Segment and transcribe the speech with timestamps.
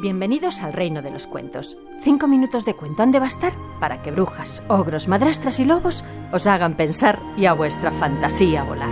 [0.00, 1.76] Bienvenidos al reino de los cuentos.
[2.04, 6.46] Cinco minutos de cuento han de bastar para que brujas, ogros, madrastras y lobos os
[6.46, 8.90] hagan pensar y a vuestra fantasía volar.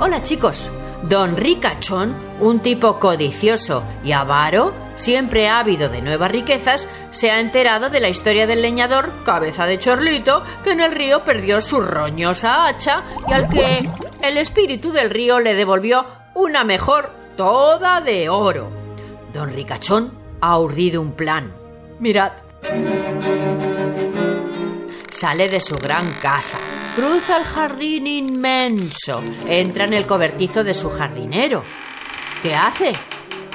[0.00, 0.70] Hola chicos,
[1.02, 7.90] Don Ricachón, un tipo codicioso y avaro, siempre ávido de nuevas riquezas, se ha enterado
[7.90, 12.66] de la historia del leñador Cabeza de Chorlito, que en el río perdió su roñosa
[12.66, 13.86] hacha y al que
[14.22, 18.83] el espíritu del río le devolvió una mejor toda de oro.
[19.34, 21.52] Don Ricachón ha urdido un plan.
[21.98, 22.32] Mirad.
[25.10, 26.58] Sale de su gran casa,
[26.94, 31.64] cruza el jardín inmenso, entra en el cobertizo de su jardinero.
[32.42, 32.92] ¿Qué hace?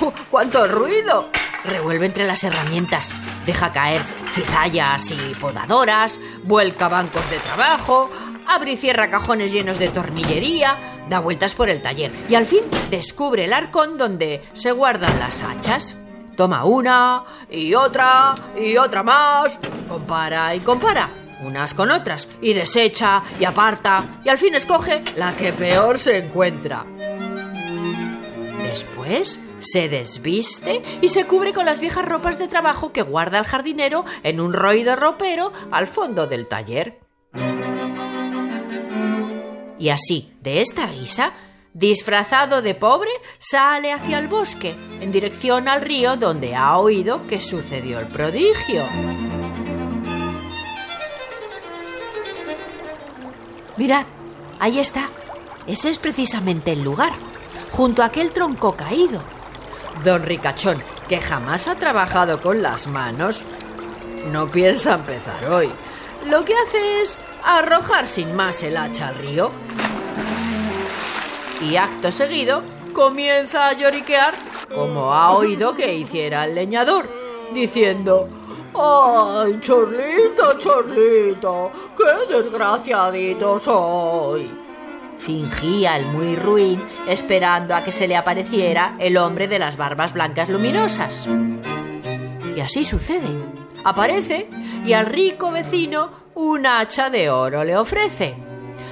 [0.02, 1.30] ¡Oh, ¡Cuánto ruido!
[1.66, 3.16] Revuelve entre las herramientas,
[3.46, 4.02] deja caer
[4.32, 8.10] cizallas y podadoras, vuelca bancos de trabajo,
[8.48, 12.62] abre y cierra cajones llenos de tornillería, da vueltas por el taller y al fin
[12.90, 15.98] descubre el arcón donde se guardan las hachas.
[16.38, 21.10] Toma una y otra y otra más, compara y compara
[21.42, 26.18] unas con otras y desecha y aparta y al fin escoge la que peor se
[26.18, 26.86] encuentra.
[28.64, 33.46] Después se desviste y se cubre con las viejas ropas de trabajo que guarda el
[33.46, 37.09] jardinero en un roído ropero al fondo del taller.
[39.80, 41.32] Y así, de esta guisa,
[41.74, 47.40] disfrazado de pobre, sale hacia el bosque, en dirección al río donde ha oído que
[47.40, 48.86] sucedió el prodigio.
[53.78, 54.06] Mirad,
[54.60, 55.10] ahí está.
[55.66, 57.14] Ese es precisamente el lugar,
[57.72, 59.22] junto a aquel tronco caído.
[60.04, 63.44] Don Ricachón, que jamás ha trabajado con las manos,
[64.32, 65.72] no piensa empezar hoy.
[66.26, 69.52] Lo que hace es arrojar sin más el hacha al río.
[71.62, 72.62] Y acto seguido
[72.94, 74.34] comienza a lloriquear
[74.74, 77.10] como ha oído que hiciera el leñador,
[77.54, 78.28] diciendo
[78.76, 81.72] ¡Ay, Chorlito, Chorlito!
[81.98, 84.50] ¡Qué desgraciadito soy!
[85.18, 90.14] Fingía el muy ruin esperando a que se le apareciera el hombre de las barbas
[90.14, 91.28] blancas luminosas.
[92.56, 93.28] Y así sucede.
[93.84, 94.50] Aparece
[94.86, 98.36] y al rico vecino un hacha de oro le ofrece.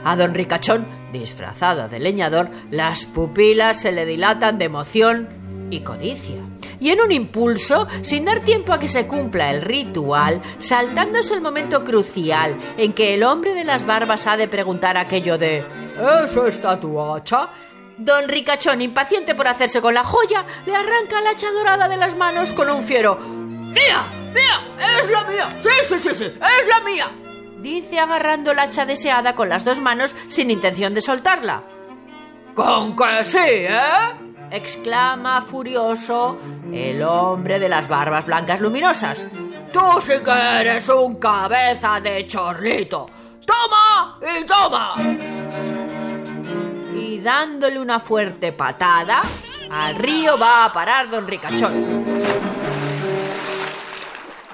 [0.04, 5.30] A don Ricachón, disfrazado de leñador, las pupilas se le dilatan de emoción
[5.70, 6.38] y codicia.
[6.80, 11.42] Y en un impulso, sin dar tiempo a que se cumpla el ritual, saltándose el
[11.42, 15.66] momento crucial en que el hombre de las barbas ha de preguntar aquello de
[16.24, 17.50] ¿Eso está tu hacha?
[17.98, 22.16] Don Ricachón, impaciente por hacerse con la joya, le arranca la hacha dorada de las
[22.16, 24.06] manos con un fiero ¡Mía!
[24.34, 24.77] ¡Mía!
[26.06, 26.22] ¡Es.
[26.22, 27.12] ¡Es la mía!
[27.58, 31.64] Dice agarrando la hacha deseada con las dos manos sin intención de soltarla.
[32.54, 34.28] ¡Con que sí, eh!
[34.52, 36.38] exclama furioso
[36.72, 39.26] el hombre de las barbas blancas luminosas.
[39.74, 43.10] ¡Tú sí que eres un cabeza de chorlito!
[43.44, 44.96] ¡Toma y toma!
[46.96, 49.24] Y dándole una fuerte patada,
[49.72, 52.06] al río va a parar don Ricachón.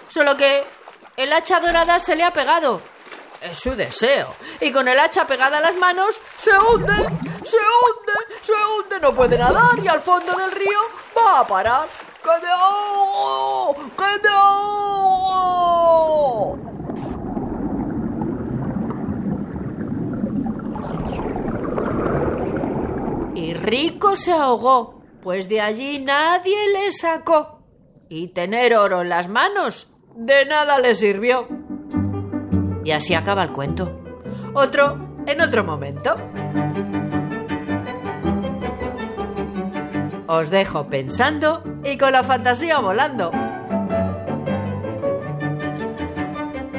[0.07, 0.63] Solo que
[1.17, 2.81] el hacha dorada se le ha pegado.
[3.41, 4.33] Es su deseo.
[4.61, 6.95] Y con el hacha pegada a las manos, se hunde,
[7.43, 10.79] se hunde, se hunde, no puede nadar y al fondo del río
[11.15, 11.87] va a parar.
[12.23, 13.75] ¡Que me ahogo!
[13.97, 15.03] ¡Que me ahogo!
[23.35, 27.59] Y Rico se ahogó, pues de allí nadie le sacó.
[28.07, 31.47] Y tener oro en las manos de nada le sirvió.
[32.83, 33.99] Y así acaba el cuento.
[34.53, 36.15] Otro en otro momento.
[40.27, 43.31] Os dejo pensando y con la fantasía volando.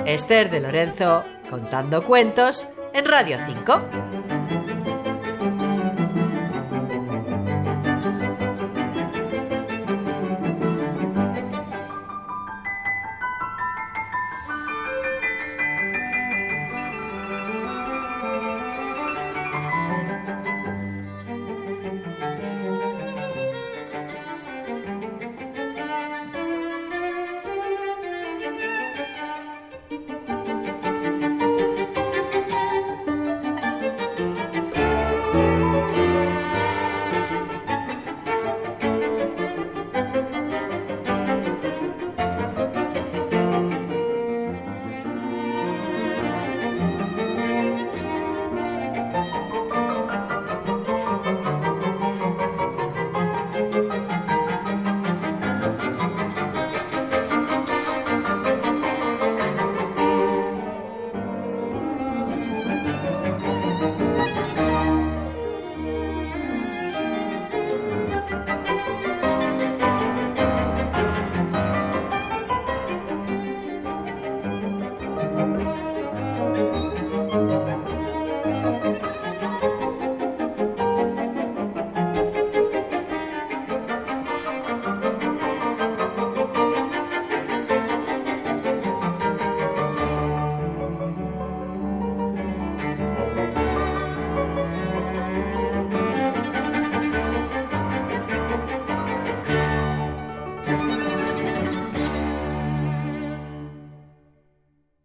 [0.06, 3.82] Esther de Lorenzo contando cuentos en Radio 5.